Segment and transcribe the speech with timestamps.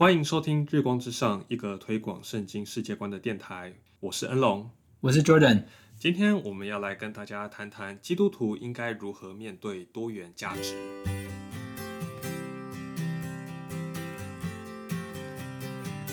[0.00, 3.74] 欢迎收听《日光之上》，一个推广圣经世界观的电台。
[3.98, 5.64] 我是恩龙，我是 Jordan。
[5.98, 10.76] 今天我们要来跟大家谈谈基督徒应该如何面对多元价值。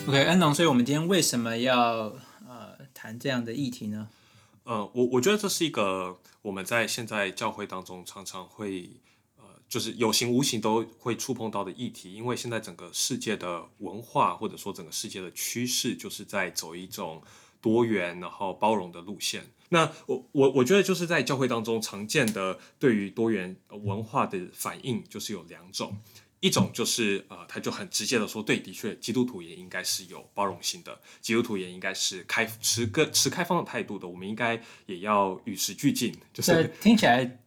[0.08, 2.12] OK，恩龙，所以我们今天为什么要
[2.48, 4.08] 呃谈这样的议题呢？
[4.64, 9.05] 呃，我我觉得这是一个我们在现在教会当中常常会呃，
[9.68, 17.22] 就是有形无形都会触碰到的议题，因为现在整个世界的文化或者说整个世界的趋势，就是在走一种
[17.60, 19.44] 多元然后包容的路线。
[19.68, 25.96] 那我我我觉得就是在教会当中常见的对于多元文化的反应，就是有两种。
[26.40, 37.38] 一种就是呃，他就很直接的说，对，的确，基督徒也应该是有包容性的，基督徒也应该是开持个持开放的态度的，我们应该也要与时俱进，就是听起来。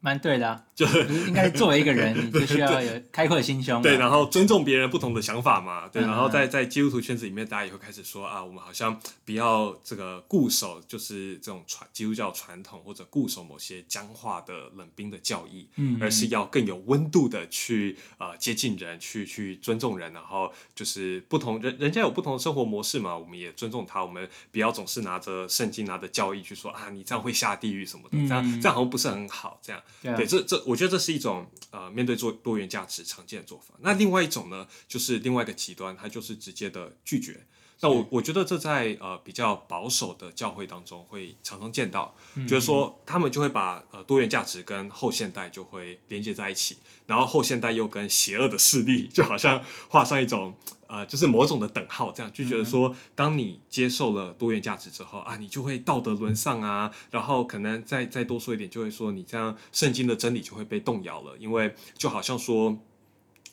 [0.00, 3.82] 蛮对的，就是应该作为一个人， 你就需要有开阔的心胸。
[3.82, 5.88] 对，然后尊重别人不同的想法嘛。
[5.88, 24.04] 对，然后在在基督徒圈子里面，大家也会开始说啊，我们好像不要这个固守，就是这种传基督教传统，或者固守某些僵化的冷冰的教义，嗯，而是要更有温度的去呃接近人，去去尊重人，然后就是不同人人家有不同的生活模式嘛，我们也尊重他。
[24.04, 29.55] 我们不要总是拿着圣经、拿着教义去说啊，你这样会下地狱什么的，这样这样好像不是很好。
[29.62, 29.82] 这样，
[30.16, 33.74] 对，这这，我觉得这是一种呃，面对做多元价值常见的做法。
[33.80, 37.46] 那另外一种呢，就是另外一个极端，它就是直接的拒绝。
[37.80, 42.14] 那我我觉得这在呃比较保守的教会当中会常常见到，
[42.48, 50.54] 就是说他们就会把呃多元价值跟后现代就会连接在一起，然后后现代又跟邪恶的势力 就好像画上一种
[50.86, 62.78] 呃就是某种的等号，这样就觉得说，当你接受了多元价值之后啊，你就会道德沦丧啊，然后可能再再多说一点，就会说你这样圣经的真理就会被动摇了，因为就好像说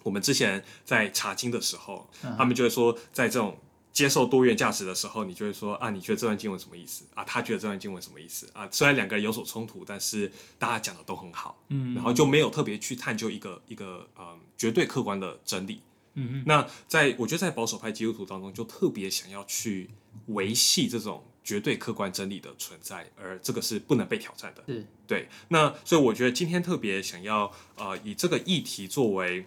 [0.04, 3.58] 我们之前在查经的时候，他们就会说在这种。
[3.94, 7.24] 接受多元价值的时候，你就会说啊，你觉得这段经文什么意思啊？
[7.24, 8.68] 他觉得这段经文什么意思啊？
[8.72, 15.80] 虽然两个人有所冲突，但是大家讲的都很好，嗯，然后就没有特别去探究一个一个嗯绝对客观的真理，
[16.16, 16.44] 嗯嗯。
[16.48, 19.92] 那在我觉得在保守派基督徒当中，就特别想要去
[20.26, 25.30] 维系这种绝对客观真理的存在，而这个是不能被挑战的，是，对。
[25.50, 29.46] 那所以我觉得今天特别想要呃以这个议题作为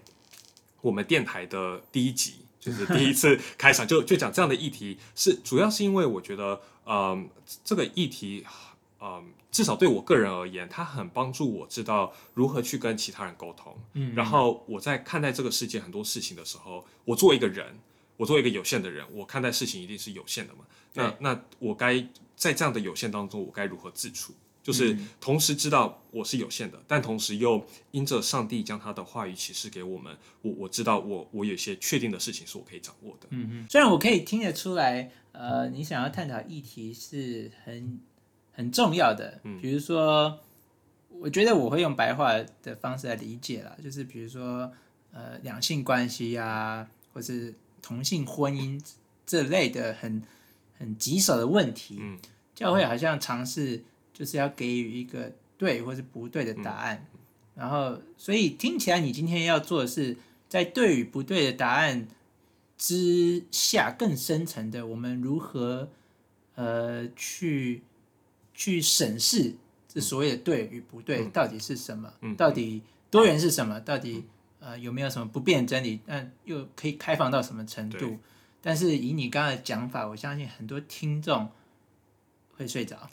[0.82, 2.45] 我们电台的第一集。
[2.66, 7.28] 就是第一次开场就就讲这样的议题，是主要是因为我觉得，嗯，
[7.64, 8.44] 这个议题，
[9.00, 13.78] 嗯，至少对我个人而言，它很帮助我知道如何去跟其他人沟通。
[13.92, 17.78] 嗯，然后我在看待这个世界很多事情的时候，我作为一个人，
[18.16, 20.64] 我作为一个有限的人，我看待事情一定是有限的嘛。
[20.94, 22.04] 那那我该
[22.34, 24.34] 在这样的有限当中，我该如何自处？
[24.66, 30.12] 就是同时知道我是有限的，但同时又因着上帝将他的话语启示给我们，
[30.42, 33.28] 我我知道我我有些确定的事情是我可以掌握的。
[33.30, 38.00] 嗯嗯，虽然我可以听得出来，呃，你想要探讨议题是很
[38.50, 39.40] 很重要的。
[39.44, 40.36] 嗯，比如说，
[41.10, 42.32] 我觉得我会用白话
[42.64, 44.72] 的方式来理解了，就是比如说，
[45.12, 48.84] 呃，两性关系啊，或是同性婚姻
[49.24, 50.20] 这类的很
[50.76, 52.18] 很棘手的问题，嗯，
[52.52, 53.84] 教会好像尝试。
[54.16, 57.06] 就是要给予一个对或是不对的答案，
[57.54, 60.16] 然后所以听起来你今天要做的是
[60.48, 62.08] 在对与不对的答案
[62.78, 65.90] 之下更深层的，我们如何
[66.54, 67.82] 呃去
[68.54, 69.54] 去审视
[69.86, 72.10] 这所谓的对与不对到底是什么？
[72.38, 73.78] 到底多元是什么？
[73.80, 74.24] 到底
[74.60, 76.00] 呃有没有什么不变真理？
[76.06, 78.16] 但又可以开放到什么程度？
[78.62, 81.50] 但是以你刚才的讲法，我相信很多听众。
[82.58, 82.96] 会睡着，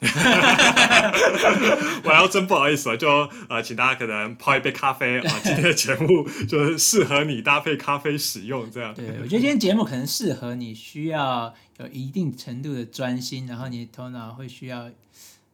[2.02, 3.06] 我要真不好意思了，就
[3.46, 5.40] 呃，请大家可能泡一杯咖啡啊。
[5.42, 8.94] 今天的节目就是适合你搭配咖啡使用，这样。
[8.94, 14.90] 对，我觉得今天节目可能适合你，需要有一定程度的专心，然后你头脑会需要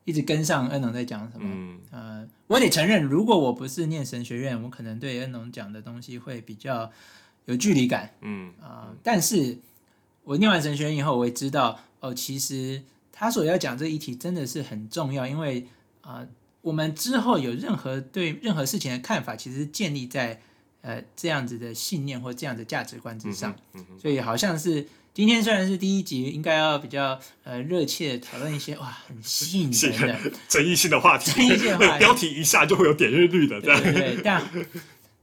[0.04, 1.50] 一直跟上恩龙在讲什么。
[1.52, 6.88] 嗯，呃，我得承认，如果我不是念神学院，我可能对恩龙讲的东西会比较
[7.46, 8.12] 有距离感。
[8.20, 9.58] 嗯啊，但是
[10.22, 12.82] 我念完神学院以后，我也知道哦，其实。
[13.20, 15.66] 他所要讲这一题真的是很重要，因为
[16.00, 16.26] 啊，
[16.62, 20.40] 我们之后有任何对任何事情的看法，其实建立在
[20.80, 23.54] 呃这样子的信念或这样的价值观之上。
[24.00, 34.20] 所以好像是今天虽然是第一集，应该要比较呃热切讨论一些哇很吸引人的争议性的话题，争议性话 题，标题一下就会有点阅率的，对对。
[34.24, 34.42] 但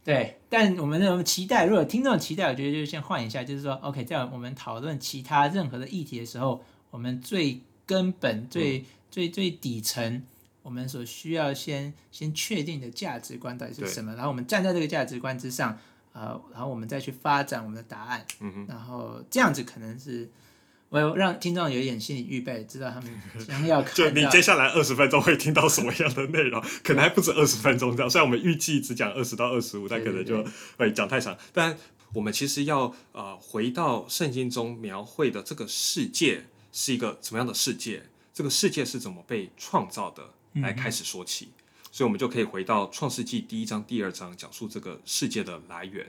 [0.03, 10.21] 对，但我们那种期待，如果听众期待，我觉得就先换一下，就是说，OK，在我们讨论其他任何的议题的时候，我们最根本最最最底层，
[10.61, 14.13] 我们所需要先先确定的价值观到底是什么？
[14.13, 15.79] 然后我们站在这个价值观之上，
[16.13, 20.29] 呃，然后我们再去发展我们的答案，嗯哼，然后这样子可能是
[20.89, 23.09] 我要让听众有一点心理预备，知道他们
[23.47, 28.09] 将要看就你接下来二十分钟会听到什么样的内容， 可能还不止二十分钟这样。
[28.09, 31.37] 虽然我们预计只讲二十到二十五，但可能就对会讲太长。
[31.53, 31.77] 但
[32.13, 36.45] 我们其实要呃回到圣经中描绘的这个世界
[36.77, 40.29] 是一个什么样的世界，这个世界是怎么被创造的，
[40.61, 41.49] 来开始说起。
[41.91, 46.05] 所以我们就可以回到创世纪第一章、第二章，讲述这个世界的来源。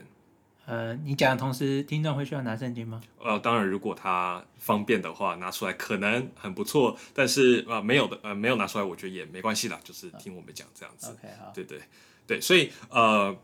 [0.67, 3.01] 呃，你讲的同时，听众会需要拿圣经吗？
[3.19, 6.95] 呃，当然，如果他方便的话，拿出来可能很不错。
[7.15, 11.09] 但是呃，没有的，呃，没有拿出来，我觉得也没关系啦，就是听我们讲这样子。
[11.09, 11.81] OK，好，对对
[12.27, 13.35] 对，所以呃，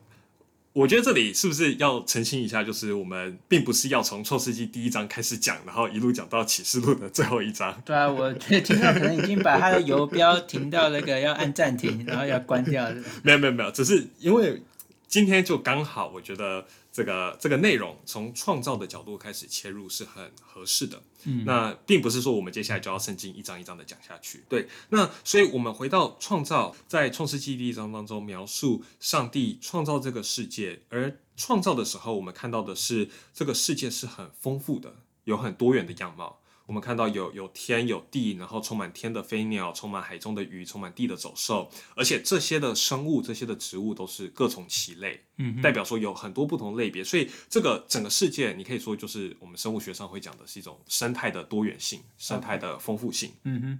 [0.75, 7.81] 我觉得这里是不是要澄清一下，就是我们并不是要从创世纪第一章开始讲，然后一路讲到启示录的最后一章。
[7.85, 12.95] 对啊，我觉 得听众可能已经把它的游标停到那个要按暂停，然后要关掉了。
[13.23, 14.61] 没有没有没有，只是因为
[15.07, 21.03] 今天就刚好，我觉得这个这个内容从创造的角度开始切入是很合适的。
[21.25, 24.45] 嗯，那并不是说我们接下来就要圣经一章一章的讲下去。
[24.47, 34.95] 对，那所以我们回到创造，在创世纪第一章当中描述上帝创造这个世界，而创造的时候，我们看到的是这个世界是很丰富的，
[35.25, 36.39] 有很多元的样貌。
[36.65, 53.31] 我们看到有有天有地，然后充满天的飞鸟，充满海中的鱼，充满地的走兽，而且这些的生物、这些的植物都是各从其类，嗯代表说有很多不同类别，所以这个整个世界，你可以说就是我们生物学上会讲的是一种生态的多元性、生态的丰富性。
[53.43, 53.79] 嗯哼，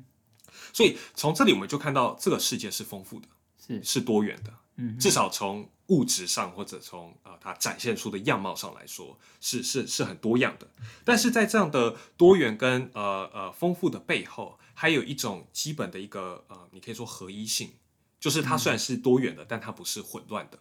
[0.72, 3.28] 所以从这里我们就看到这个世界是丰富的，
[3.66, 10.68] 是，是多元的，嗯至少从物质上或者从呃它展现出的样貌上来说，是是是很多样的。
[11.04, 17.74] 但是在这样的多元跟呃呃丰富的背后，还有一种基本的一个呃，你可以说合一性，
[18.20, 20.60] 就是它虽然是多元的，但它不是混乱的，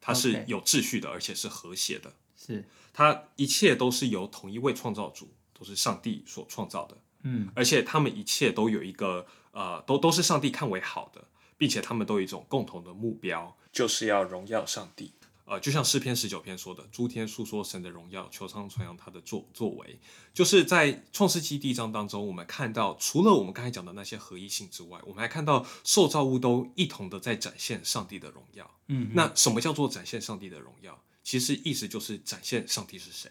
[0.00, 2.12] 它是有秩序的，而且是和谐的。
[2.36, 6.98] 是，它一切都是由同一位创造主，都是上帝所创造的。
[7.22, 11.24] 嗯，而且他们一切都有一个呃，都都是上帝看为好的，
[11.56, 15.12] 并且他们都有一种共同的目标，就是要荣耀上帝。
[15.44, 20.00] 呃，就像诗篇十九篇说的：“诸天述说神的荣耀，求上传扬他的作作为。”
[20.34, 28.68] 就是在创世纪第一章当中，我们看到，除了我们刚才讲的那些合一性之外，我们还看到受造物都一同的在展现上帝的荣耀。
[28.88, 31.00] 嗯，那什么叫做展现上帝的荣耀？
[31.22, 33.30] 其实意思就是展现上帝是谁，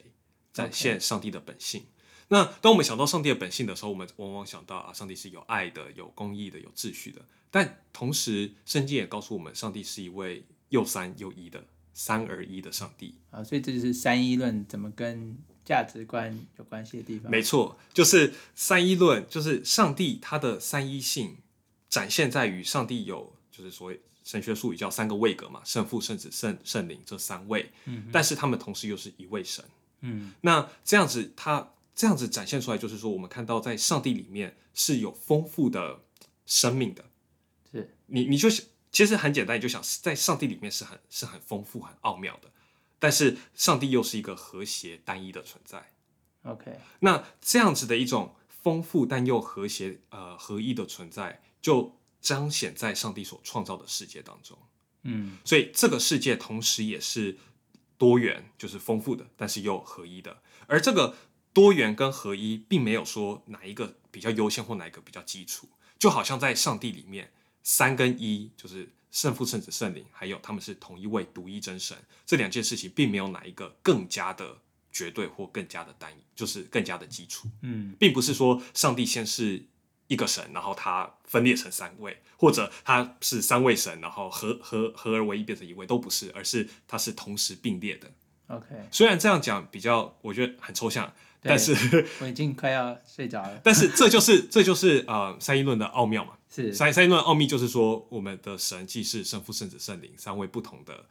[0.53, 1.85] 展现上帝的本性。
[2.27, 7.21] 那当我们想到上帝的本性的时候，我们往往想到啊，上帝是有爱的、有公义的、有秩序的。
[7.51, 11.63] 但同时，圣经也告诉我们，上帝是一位又三又一的
[11.93, 13.15] 三而一的上帝。
[13.31, 17.31] 啊，所以这就是三一论怎么跟价值观有关系的地方。
[17.31, 21.37] 没错，就是三一论，就是上帝他的三一性
[21.87, 29.63] 展现在于上帝有，就是所谓神学术语叫三个位格嘛，圣父、圣子、圣圣灵这三位，嗯，但是他们同时又是一位神，
[30.01, 36.01] 嗯，那这样子，他这样子展现出来，就是说，我们看到在上帝里面是有丰富的
[36.45, 37.05] 生命的，
[37.71, 42.51] 是，你你就想，其实很简单，你就想在上帝里面是很是很丰富、很奥妙的，
[42.99, 45.93] 但是上帝又是一个和谐单一的存在。
[46.43, 54.57] OK，那这样子的一种丰富但又和谐呃合一的存在，就彰显在上帝所创造的世界当中。
[55.03, 57.37] 嗯，所以这个世界同时也是
[57.97, 60.41] 多元，就是丰富的，但是又合一的。
[60.67, 61.15] 而这个
[61.55, 67.31] 多元跟合一，并没有说哪一个比较优先或哪一个比较基础，就好像在上帝里面，
[67.63, 74.57] 三跟一就是圣父、圣子、圣灵，还有他们是同一位独一真神，这两件事情并没有哪一个更加的
[74.91, 77.47] 绝对或更加的单一，就是更加的基础。
[77.61, 79.65] 嗯，并不是说上帝先是
[80.07, 88.11] 一个神，然后他分裂成三位，或者他是三位神，然后合合合而为一变成一位，都不是，而是它是同时并列的。
[88.47, 91.11] OK，虽然这样讲比较，我觉得很抽象，对
[91.47, 91.73] 但是
[92.19, 93.61] 我已经快要睡着了。
[93.63, 96.33] 但是这就是这就是呃三一论的奥妙嘛。
[96.49, 101.05] 是，三三一论的奥秘就是说，我们的神既是圣父、圣子、圣灵三位不同的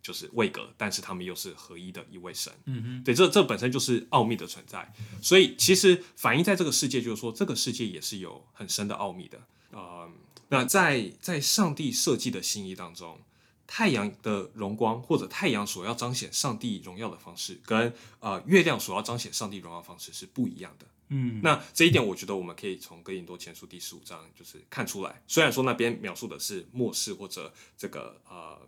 [0.00, 2.52] 就是位格，但是他们又是合一的一位神。
[2.66, 9.38] 嗯哼，对，这这本身就是奥秘的存在，所以其实反映在这个世界，就是说这个世界也是有很深的奥秘的。
[9.72, 10.08] 呃，
[10.48, 13.18] 那在在上帝设计的心意当中，
[13.66, 20.86] 太阳的荣光或者太阳所要彰显上帝荣耀的方式，跟呃月亮所要彰显上帝荣耀的方式是不一样的。
[21.08, 25.22] 嗯，那这一点，我觉得我们可以从哥林多前书第十五章就是看出来。
[25.28, 28.60] 虽然说那边描述的是末世或者这个呃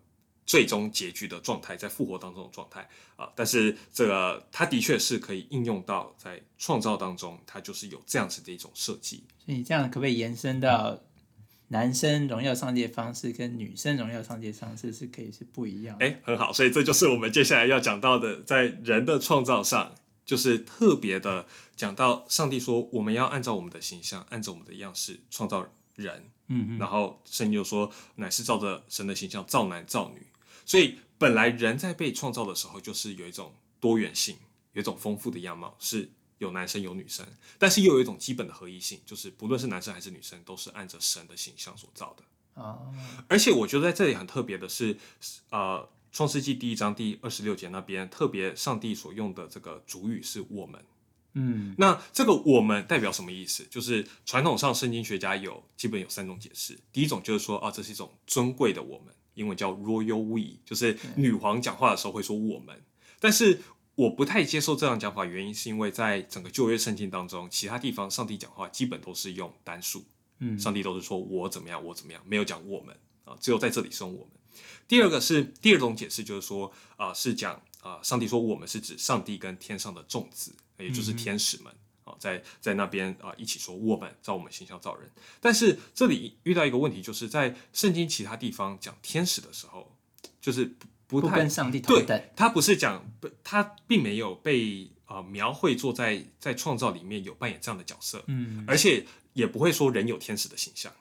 [0.46, 9.24] 最终结局的状态，在复活当中的状态啊、但是这个它的确是可以应用到在创造当中，它就是有这样子的一种设计。
[9.44, 10.96] 所以这样可不可以延伸到
[11.68, 16.06] 男生荣耀上帝的方式跟女生荣耀上帝的方式是可以是不一样的。
[16.06, 19.94] 哎，很好，所以这就是我们接下来要讲到的，在人的创造上，
[20.24, 21.46] 就是特别的
[21.76, 26.30] 讲到上帝说，我们要按照我们的形象，按照我们的样式创造人。
[26.50, 30.26] 嗯然后圣经又说，乃是照着神的形象造男造女。
[30.64, 34.36] 所以本来人在被创造的时候，就是有一种多元性，
[34.72, 37.26] 有一种丰富的样貌，是有男生有女生，
[37.58, 42.62] 但是又有一种基本的合一性，就是不论是男生还是女生，都是按着神的形象所造的。
[42.62, 42.78] 啊，
[43.28, 44.96] 而且我觉得在这里很特别的是，
[45.50, 50.84] 呃，创世纪第一章第二十六节那边特别上帝所用的这个主语是我们。
[51.34, 53.64] 嗯那这个我们代表什么意思？
[53.70, 56.76] 就是传统上圣经学家有基本有三种解释。
[56.90, 62.82] 第一种就是说啊，这是一种尊贵的我们，英文叫 royal we，就是女皇讲话的时候会说我们。
[63.20, 63.60] 但是
[63.98, 70.04] 我不太接受这样讲法，原因是因为在整个旧约圣经当中，其他地方上帝讲话基本都是用单数，
[70.38, 74.28] 嗯上帝都是说我怎么样，我怎么样，没有讲我们啊，只有在这里是用我们。
[74.86, 81.74] 第二个是第二种解释，就是说啊、是讲啊、上帝说我们是指上帝跟天上的众子，也就是天使们
[82.04, 85.10] 啊、在在那边啊、一起说我们造我们形象造人。
[85.40, 89.92] 但是这里遇到一个问题，就是在圣经其他地方讲天使的时候，
[90.40, 90.76] 就是
[91.08, 100.92] 不不太不跟上帝同对等。，他不是讲，不他并没有被呃描绘做在在创造里面有扮演这样的角色，嗯，而且也不会说人有天使的形象。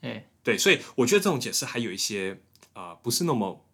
[0.00, 2.38] 对，对，所以我觉得这种解释还有一些
[2.74, 3.64] 啊、呃不是那么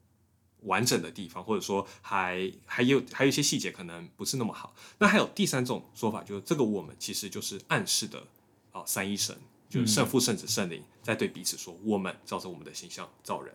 [0.61, 4.75] 完整的地方，或者说还还有还有一些细节可能不是那么好。
[4.99, 8.23] 那还有第三种说法，就是这个我们其实就是暗示的
[8.70, 9.37] 啊、三一神，
[9.68, 13.52] 就是圣父、圣子、圣灵在对彼此说，我们照着我们的形象造人。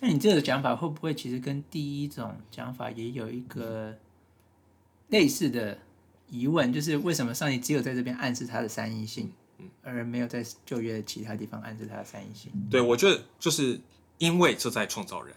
[0.00, 3.96] 那你这个讲法会不会其实跟第一种讲法也有一个
[5.08, 5.78] 类似的
[6.28, 6.72] 疑问？
[6.72, 9.32] 就是为什么上帝只有在这边暗示他的三一性，
[9.82, 12.52] 而没有在旧约的其他地方暗示他的三一性？
[12.70, 13.80] 对，我觉得就是
[14.18, 15.34] 因为这在创造人，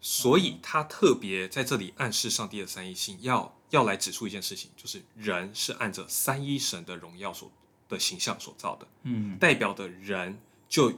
[0.00, 7.50] 所以他特别在这里暗示上帝的三一性，要要来指出一件事情，就是人是按着三一神的荣耀所
[7.88, 10.92] 的形象所造的，嗯代表的人就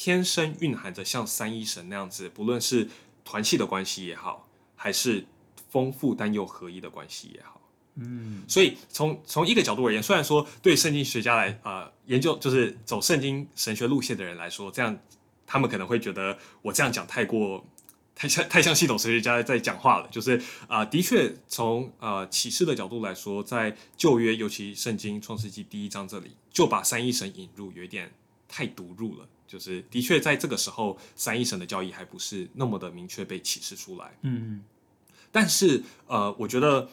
[0.00, 2.88] 天生蕴含着像三一神那样子，不论是
[3.24, 5.26] 团系的关系也好，还是
[5.70, 7.60] 丰富但又合一的关系也好。
[7.96, 14.96] 嗯所以从从一个角度而言，虽然说对圣经学家来啊、呃研究就是走圣经神学路线的人来说，这样
[15.44, 17.66] 他们可能会觉得我这样讲太过
[18.14, 20.06] 太像太像系统神学家在讲话了。
[20.12, 28.12] 就是啊、的确从呃启示的角度来说，在旧约尤其圣经创世纪第一章这里，就把三一神引入，有一点
[28.46, 29.28] 太独入了。
[29.48, 34.16] 就是的确在这个时候，三一神的教义还不是那么的明确被启示出来。
[34.22, 34.62] 嗯
[35.32, 36.88] 但是呃，我觉得，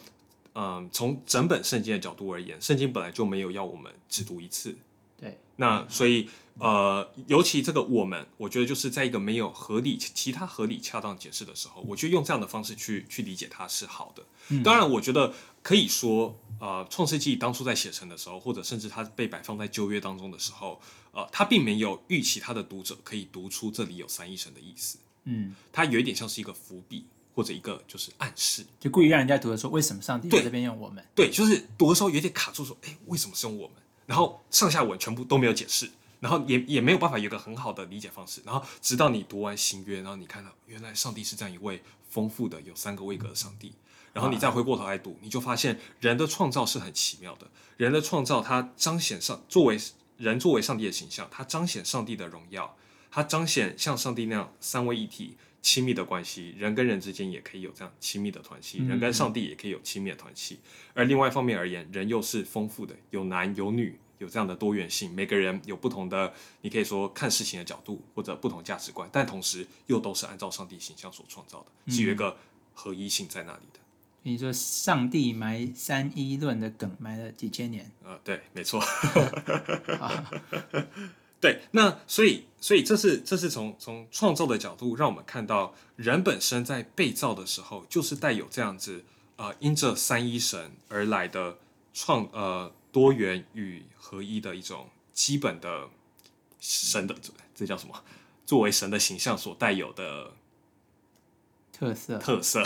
[0.54, 4.74] 嗯、从整本圣经的角度而言，圣经本来就没有要我们只读一次。
[5.18, 14.22] 对，那所以呃，尤其这个我们，我觉得就是在一个没有合理、其他合理、恰当解释的时候，我觉得用这样的方式去去理解它是好的。
[14.62, 15.32] 当然，我觉得
[15.62, 20.80] 可以说，呃，创世纪当初在写成的时候，或者甚至它被摆放在旧约当中的时候，
[21.12, 27.04] 呃，它并没有预期他的读者可以读出这里有三一神的意思，嗯，它有一点像是一个伏笔
[27.34, 28.64] 或者一个就是暗示。
[28.78, 31.04] 就故意让人家读的说，为什么上帝在这边用我们？
[31.14, 33.76] 对，就是读的时候有点卡住，说，哎，为什么是用我们？
[34.06, 38.40] 然后上下文全部都没有解释，然后也也没有办法有个很好的理解方式。
[38.44, 43.72] 然后直到你读完新约，然后你看到原来上帝是这样一位丰富的有三个位格的上帝，
[44.12, 47.46] 然后你再回过头来读，你就发现人的创造是很奇妙的。
[47.76, 49.78] 人的创造，它彰显上作为
[50.16, 52.76] 人作为上帝的形象，它彰显上帝的荣耀，
[53.10, 55.36] 它彰显像上帝那样三位一体。
[55.66, 60.60] 亲密的关系，人跟人之间也可以有这样亲密的团契，人跟上帝也可以有亲密的团契。
[60.94, 65.12] 而另外一方面而言，人又是丰富的，有男有女，有这样的多元性。
[65.12, 72.36] 每个人有不同的，你可以说看事情的角度或者不同价值观，但同时又都是按照上帝形象所创造的，是有一个
[72.72, 73.80] 合一性在那里的。
[74.22, 78.80] 你说上帝埋三一论的梗埋了几千年，呃，对，没错。
[81.46, 89.04] 对，那所以，所以这是这是从从创造的角度，让我们看到人本身在被造的时候，就是带有这样子
[89.36, 91.56] 呃，因着三一神而来的
[91.94, 95.88] 创呃多元与合一的一种基本的
[96.58, 97.14] 神的
[97.54, 97.94] 这叫什么？
[98.44, 100.32] 作为神的形象所带有的
[101.72, 102.18] 特色。
[102.18, 102.60] 特色。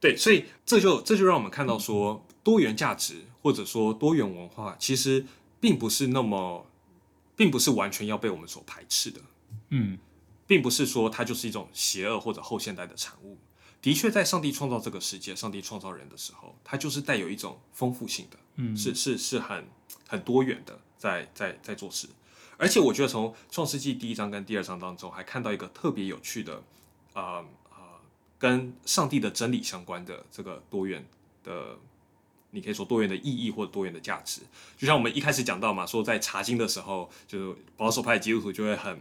[0.00, 5.24] 对，所以这就这就让我们看到说，多元价值或者说多元文化，其实
[5.64, 6.66] 并不是那么，
[7.34, 9.18] 并不是完全要被我们所排斥的，
[9.70, 9.98] 嗯
[10.46, 13.38] 并不是说它就是一种邪恶或者后现代的产物。
[13.80, 19.66] 的确，在上帝创造这个世界、上帝创造人的时候，它就是带有一种丰富性的，嗯，是是是很
[20.06, 22.06] 很多元的，在在在做事。
[22.58, 26.62] 而且我觉得从创世纪第一章跟第二章当中，还看到一个特别有趣的，
[27.14, 27.78] 呃呃，
[28.38, 31.02] 跟上帝的真理相关的这个多元
[31.42, 31.78] 的。
[32.54, 34.40] 你可以说多元的意义或者多元的价值，
[34.78, 38.96] 就像我们一开始讲到嘛，说在查经的时候，就是保守派基督徒就会很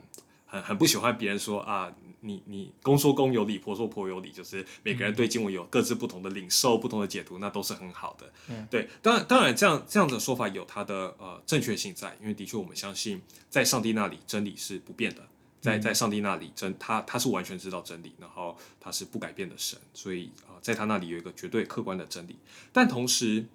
[0.48, 8.34] 很很不喜欢别人说啊，你你公说公有理，婆说婆有理，就是每个人对经文有各自不同的领受、不同的解读，那都是很好的。
[8.50, 15.22] 嗯，对，当然当然这样这样的说法有它的呃正确性在，因为的确我们相信在上帝那里真理是不变的。
[15.62, 22.36] 在在上帝那里，真他他是完全知道真理，然后他是不改变的神，所以啊，在他那里有一个绝对客观的真理。
[22.72, 23.46] 但同时，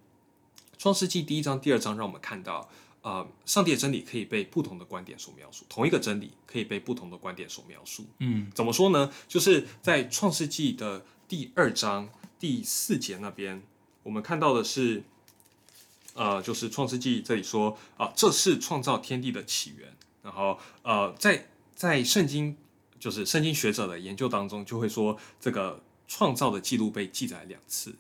[0.79, 2.71] 创世纪第一章、第二章让我们看到，
[3.03, 8.07] 呃，上帝的真理可以被不同的观点所描述，同一个真理可以被不同的观点所描述。
[8.19, 9.11] 嗯，怎么说呢？
[9.27, 13.63] 就是在创世纪的第二章第四节那边，
[14.03, 15.03] 我们看到的是，
[16.15, 22.57] 呃，就是创世纪这里说啊，这是创造天地的起源，然后呃，在在圣经，
[23.01, 27.95] 就是圣经学者的研究当中，就会说这个创造的记录被记载两次。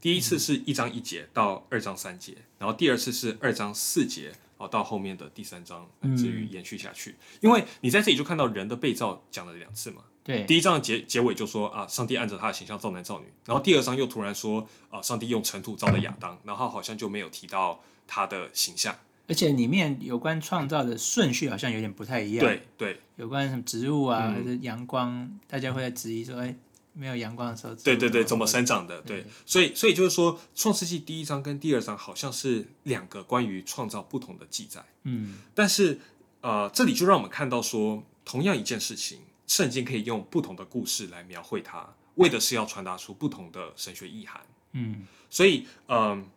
[0.00, 7.14] 第一次是一章一节到二章三节，然后第二次是二章四节，哦到后面的第三章，至于延续下去。
[7.40, 10.02] 因为你在这里就看到人的被造讲了两次嘛。
[10.24, 10.44] 对。
[10.44, 18.96] 第一章的结结尾就说啊，上帝按照他的形象造男造女，然后第二章又突然说啊，上帝用尘土造的亚当，然后好像就没有提到他的形象。
[19.28, 22.44] 而且里面有关创造的顺序好像有点不太一样。
[22.44, 26.54] 对对，有关什么植物啊，还是阳光，大家会在质疑说，哎，
[26.92, 29.00] 没有阳光的时候，对对对，怎么生长的？
[29.02, 34.84] 对，所以所以就是说，《创世纪》第一章跟第二章好像是两个关于创造不同的记载。
[35.04, 35.98] 嗯，但是
[36.40, 44.40] 呃，这里就让我们看到说，同样一件事情，圣经可以用不同的故事来描绘它，为的是要传达出不同的神学意涵。
[44.72, 46.28] 嗯，所以嗯。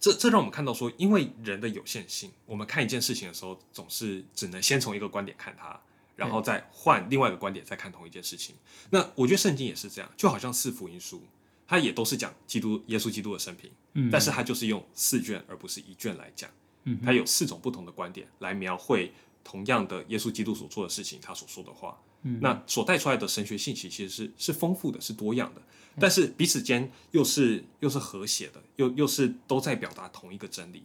[0.00, 5.80] 这这让我们看到说，因为人的有限性，我们看一件事情的时候，总是只能先从一个观点看它，
[6.16, 8.54] 然后再换另外一个观点再看同一件事情。
[8.90, 11.22] 那我觉得圣经也是这样，就好像四福音书，
[11.66, 16.48] 它也都是讲基督耶稣基督的生平，嗯，但是它就是用四卷而不是一卷来讲，
[16.84, 25.62] 嗯，它有四种不同的观点来描绘同样的耶稣基督所做的事情，他所说的话，嗯，那所带出来的神学信息其实是是丰富的，是多样的。
[26.00, 30.82] 但是彼此间又是又是和谐的，又又是都在表达同一个真理。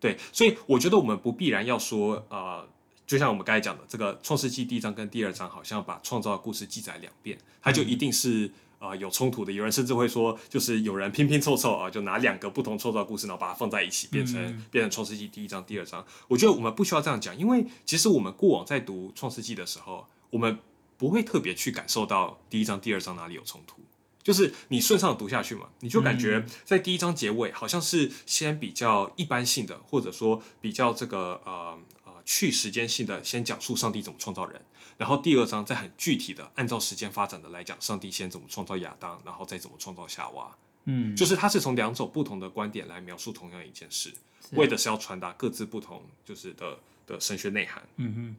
[0.00, 2.68] 对，所以我觉得我们不必然要说，呃，
[3.06, 9.52] 就像我们刚才讲的，这个创世纪第一章跟第二章好像把创造的故事记载两遍，它就一定是啊有冲突的。
[9.52, 16.04] 有人甚至会说，就是有人拼拼凑凑啊，就拿两个不同创造故事，然后把它放在一起，变成变成创世纪第一章、第二章。
[16.28, 20.58] 我觉得我们不需要这样讲，因为其实我们过往在读创世纪的时候，我们。
[20.98, 23.82] 不会特别去感受到第一章、第二章哪里有冲突，
[24.22, 31.95] 就是你顺畅读下去嘛，你就感觉在第一章结尾好像是先比较一般性的，或者说比较这个呃呃
[32.26, 34.60] 去时间性的先讲述上帝怎么创造人，
[34.98, 44.12] 然后第二章再很具体的按照时间发展的来讲上帝先怎么创造亚当，然后再怎么创造夏娃，嗯，就是它是从两种不同的观点来描述同样一件事，
[44.50, 48.36] 为的是要传达各自不同就是的的神学内涵，嗯哼。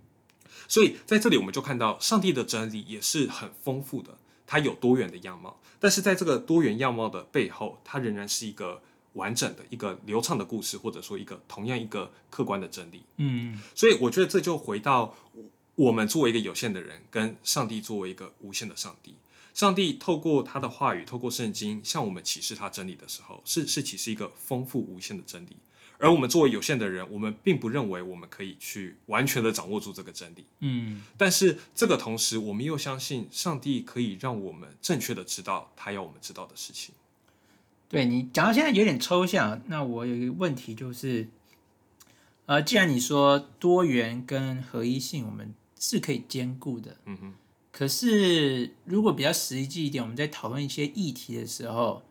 [0.67, 5.60] 所以在这里，我们就看到上帝的真理也是很丰富的，它有多元的样貌。
[5.80, 8.82] 但是在这个多元样貌的背后，它仍然是一个
[9.17, 13.01] 完整的一个流畅的故事，或者说一个同样一个客观的真理。
[13.17, 15.13] 嗯，所以我觉得这就回到
[15.75, 19.15] 我们作为一个有限的人，跟上帝作为一个无限的上帝。
[19.53, 25.58] 上帝透过他的话语，透过圣经向我们启示他真理的时候，是是启示一个丰富无限的真理。
[25.99, 30.45] 而我们作为有限的人，我们并不认为我们可以去完全的掌握住这个真理。
[30.60, 36.93] 嗯，但是这个同时，我们又相信上帝可以让我们正确的知道他要我们知道的事情。
[37.89, 41.28] 对你讲到现在有点抽象，那我有一个问题就是，
[42.45, 47.34] 呃，既然你说多元跟合一性我们是可以兼顾的，嗯哼，
[47.71, 52.04] 可是如果比较实际一点，我们在讨论一些议题的时候，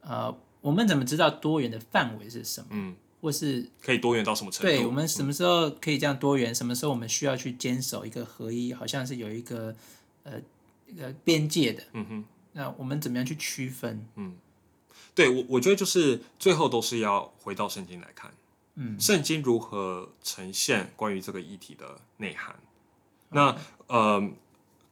[0.00, 2.66] 呃，我们怎么知道多元的范围是什么？
[2.70, 2.96] 嗯。
[3.18, 4.68] 或是可以多元到什么程度？
[4.68, 6.54] 对我们什么时候可以这样多元？
[6.54, 8.72] 什么时候我们需要去坚守一个合一？
[8.72, 9.74] 好像是有一个
[10.22, 10.34] 呃
[10.86, 11.82] 一个边界的。
[11.94, 12.24] 嗯哼。
[12.52, 14.06] 那我们怎么样去区分？
[14.14, 14.34] 嗯，
[15.14, 18.32] 对我我觉得就是最后都是要回到圣经来看。
[18.74, 22.54] 嗯，圣经如何呈现关于这个议题的内涵？
[23.30, 23.56] 那
[23.86, 24.30] 呃。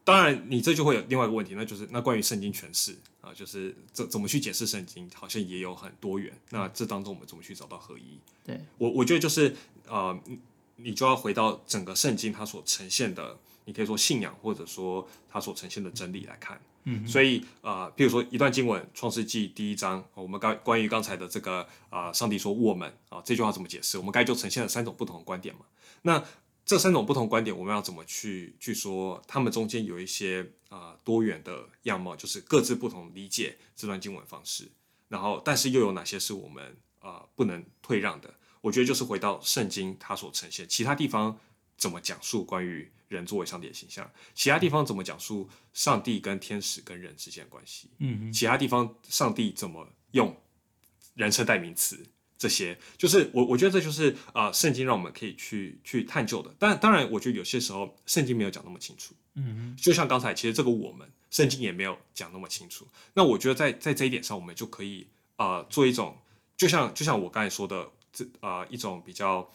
[0.06, 6.30] 当然，你这就会有另外一个问题，那就是那关于圣经诠释啊，就是怎怎么去解释圣经，好像也有很多元。
[6.50, 8.18] 那这当中我们怎么去找到合一？
[8.44, 10.20] 对我，我觉得就是呃，
[10.76, 16.58] 你就要回到整个圣经它所呈现的，你可以说信仰，或者说它所呈现的真理来看。
[16.58, 16.73] 嗯，
[17.06, 23.96] 所以啊，比如说一段经文，《创世纪》第一章，我们刚关于刚才的这个啊，上帝说我们啊这句话怎么解释？
[23.98, 25.62] 我们该就呈现了三种不同的观点嘛。
[26.02, 26.22] 那
[26.66, 29.22] 这三种不同观点，我们要怎么去去说？
[29.26, 34.70] 他们中间有一些啊多元的样貌，就是各自不同理解这段经文方式。
[35.08, 38.32] 然后，但是又有哪些是我们啊不能退让的？
[38.60, 41.38] 我觉得就是回到圣经它所呈现，其他地方
[41.76, 42.90] 怎么讲述关于。
[43.06, 47.88] 人作为上帝的形象，其他地方怎么讲述上帝跟天使跟人之间的关系？
[47.98, 50.36] 嗯，其他地方上帝怎么用
[51.14, 52.04] 人称代名词？
[52.36, 56.52] 这些就是我我觉得这就是啊，圣经让我们可以去去探究的。
[56.58, 59.14] 但当然，我觉得有些时候圣经没有讲那么清楚。
[59.34, 62.88] 嗯就像刚才，其实这个我们圣经也没有讲那么清楚。
[63.12, 65.06] 那我觉得在在这一点上，我们就可以
[65.36, 66.18] 啊做一种，
[66.56, 69.48] 就像就像我刚才说的，这啊一种比较。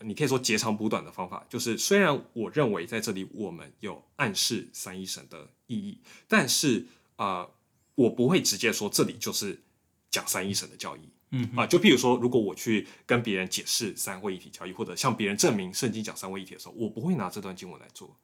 [0.00, 7.48] 你可以说截长补短的方法，就是虽然我认为在这里我们有暗示三一神的意义，但是啊，
[7.94, 9.60] 我不会直接说这里就是
[10.10, 11.00] 讲三一神的教义。
[11.30, 18.16] 嗯啊，就譬如说，如果我去跟别人解释三位一体教义，或者向别人证明圣经讲三位一体的时候，我不会拿这段经文来做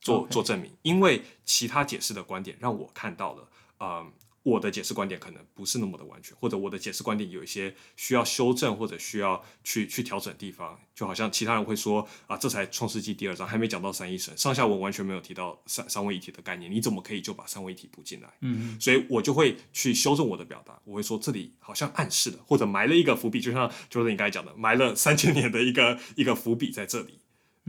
[0.00, 3.48] 做做证明，因为其他解释的观点让我看到了，
[3.80, 4.12] 嗯。
[4.44, 18.28] 我的解释观点可能不是那么的完全，或者我的解释观点有一些需要修正或者需要去去调整的地方，就好像其他人会说啊，这才创世纪第二章还没讲到三一神，上下文完全没有提到三三位一体的概念，你怎么可以就把三位一体补进来？
[18.42, 27.18] 嗯嗯，所以我就会去修正我的表达，我会说这里好像暗示了或者埋了一个伏笔，就像就是你刚才讲的，埋了三千年的一个一个伏笔在这里。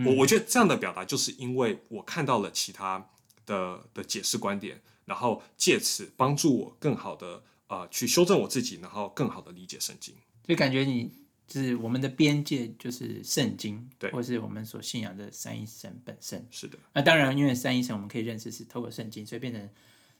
[0.05, 3.07] 我我觉得这样的表达就是因为我看到了其他
[3.45, 4.81] 的的解释观点。
[5.05, 10.13] 然后借此帮助我更好的呃去修正我自己，然后更好的理解圣经。
[10.43, 11.11] 就感觉你
[11.47, 16.45] 就是我们的边界就是圣经，对，或是我们所信仰的三一神本身。
[16.49, 16.77] 是的。
[16.93, 19.69] 那当然，因为三一神我们可以认识是透过圣经，所以变成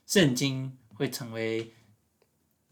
[0.06, 1.72] 圣经会成为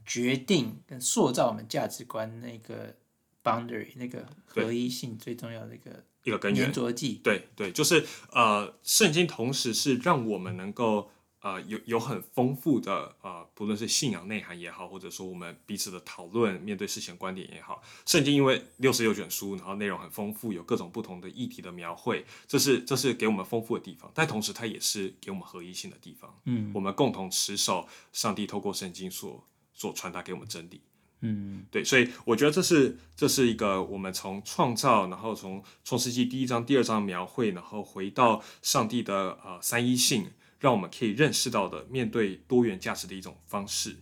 [0.07, 2.97] 决定跟塑造我们价值观那个
[3.43, 6.73] boundary 那个合一性最重要的一个一个根源。
[6.73, 11.11] 对对，就是呃，圣经同时是让我们能够。
[11.45, 26.35] 呃，有有很丰富的呃，不论是信仰内涵也好，或者说我们彼此的讨论、面对事情观点也好，圣经因为六十六卷书，然后内容很丰富，有各种不同的议题的描绘，这是这是给我们丰富的地方，但同时它也是给我们合一性的地方。
[26.47, 30.81] 嗯，我们共同持守上帝透过圣经所所传达给我们真理。
[31.21, 40.31] 嗯，对，所以我觉得这是这是一个我们从创造，然后从创世纪第一章、第二章描绘，然后回到上帝的呃三一性。
[40.65, 43.97] 让我们可以认识到的面对多元价值的一种方式。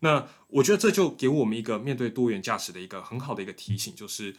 [0.00, 4.34] 那我觉得这就给我们一个面对多元价值的一个很好的一个提醒，就是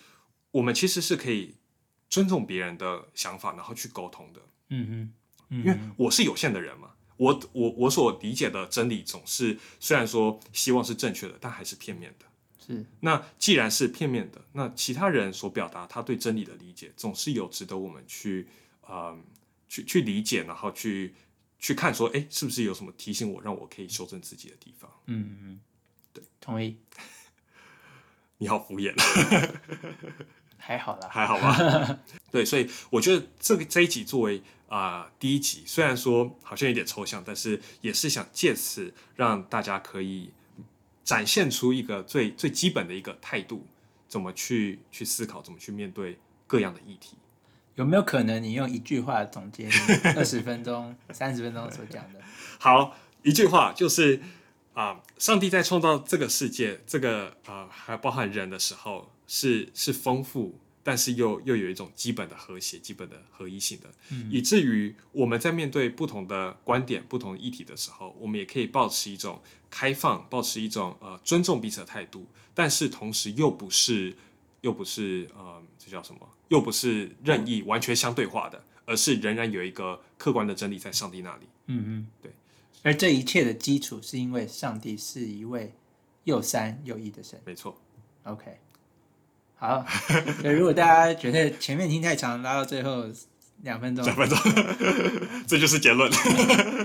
[0.49, 1.53] 我们其实是可以
[2.09, 4.41] 尊重别人的想法，然后去沟通的。
[4.69, 5.13] 嗯
[5.49, 12.25] 嗯，因为我是有限的人嘛，我我我所理解的真理总是虽然说希望是正确的，但还是片面的。
[12.65, 12.83] 是。
[13.01, 18.47] 那既然是片面的，那其他人所表达他对真理的理解，总是有值得我们去
[18.89, 19.23] 嗯
[19.69, 21.13] 去去理解，然后去。
[21.60, 24.89] 去看说，哎，是不是有什么提醒我，让我可以修正自己的地方？
[25.06, 25.60] 嗯嗯，
[26.13, 26.78] 对，同意。
[28.39, 28.93] 你好敷衍，
[30.58, 32.00] 还好啦，还好吧？
[32.30, 40.32] 对，所以我觉得这个这一集作为啊第一集，虽然说好像有点抽象，但是也是想借此让大家可以
[41.04, 43.65] 展现出一个最最基本的一个态度，
[44.08, 47.17] 怎么去去思考，怎么去面对各样的议题。
[47.77, 49.69] 有没有可能你用一句话总结
[50.17, 52.19] 二十分钟、三十分钟所讲的？
[52.59, 54.19] 好，一句话就是
[54.73, 63.89] 啊，上帝在创造这个世界，这个啊还包含人的时候，是是丰富，但是又又有一种基本的和谐、基本的合一性的，
[64.31, 74.15] 以至于我们在面对不同的观点、不同议题的时候，我们也可以保持一种开放、保持一种呃尊重彼此的态度，但是同时又不是
[74.67, 76.19] 又不是呃这叫什么？
[76.49, 81.43] 又不是任意完全相对化的，而是仍然有一个客观的真理在上帝那里。
[81.67, 82.30] 嗯嗯，对。
[82.84, 85.73] 而这一切的基础是因为上帝是一位
[86.25, 87.39] 又三又一的神。
[87.45, 87.80] 没错。
[88.23, 88.58] OK。
[89.56, 89.86] 好。
[90.41, 93.06] 所以如果大家觉得前面听太长，拉到最后
[93.62, 94.03] 两分钟。
[94.03, 94.38] 两分钟，
[95.47, 96.12] 这就是结论。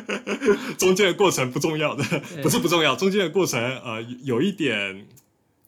[0.79, 2.05] 中间的过程不重要的，
[2.45, 5.05] 不是不重要，中间的过程呃有一点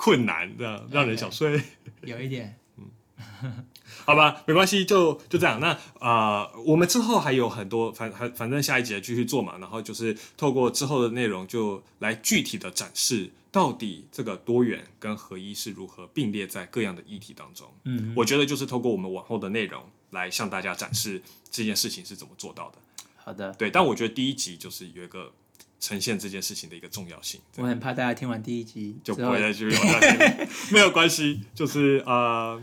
[0.04, 1.58] 困难，这样让人想睡。
[2.02, 2.58] 有一点。
[2.76, 3.64] 嗯
[4.04, 5.60] 好吧，没关系，就就这样。
[5.60, 9.56] 那啊，我们之后还有很多，反反反正下一集继续做嘛。
[9.58, 17.66] 然后就是透过之后的内容，就来具体的展示到底这个多元跟合一是如何并列在各样的议题当中。
[17.84, 22.78] 嗯，我觉得就是透过我们往后的内容来向大家展示这件事情是怎么做到的。
[23.16, 23.70] 好的，对。
[23.70, 25.32] 但我觉得第一集就是有一个
[25.80, 27.40] 呈现这件事情的一个重要性。
[27.56, 32.60] 我很怕大家听完第一集就不会再继续往下听， 没有关系，就是呃，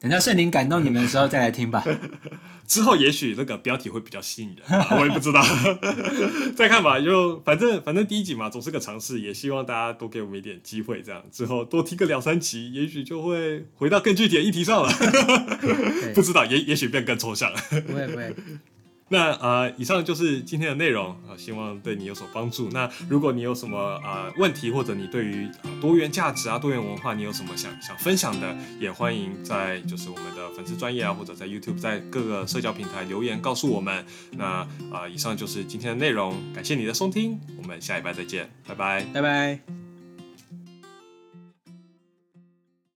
[0.00, 1.84] 等到圣灵感动你们的时候再来听吧。
[2.66, 5.44] 之后也许那个标题会比较吸引人，我也不知道，
[6.56, 6.98] 再看吧。
[6.98, 14.90] 就反正反正第一集嘛，总是个尝试，也希望大家多给我们一点机会，这样之后多听个两三集，也许就会回到更具体的议题上了。
[16.14, 17.52] 不知道，也也许变更抽象。
[17.86, 18.34] 不会不会。
[19.14, 22.68] 那呃，以上就是今天的内容啊，希望对你有所帮助。
[22.70, 25.48] 那如果你有什么呃问题，或者你对于
[25.80, 34.04] 多元价值啊、多元文化，你有什么想想分享的，也欢迎在就是我们的粉丝专业啊，或者在 YouTube，在各个社交平台留言告诉我们。
[34.32, 39.83] 那啊，以上就是今天的内容，感谢你的收听，我们下一拜再见，拜拜，拜拜。